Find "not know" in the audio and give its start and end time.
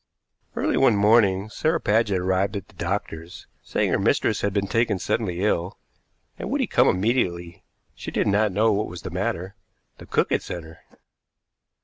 8.25-8.71